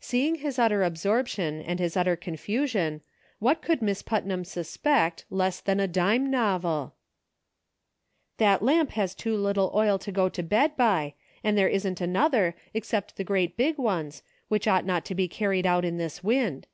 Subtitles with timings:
[0.00, 3.00] Seeing his utter absorption and his utter confusion,
[3.38, 6.96] what could Miss Putnam suspect, less than a dime novel!"
[8.38, 11.14] That lamp has too little oil to go to bed by,
[11.44, 15.64] and there isn't another, except the great big ones, which ought not to be carried
[15.64, 16.66] out in this wind.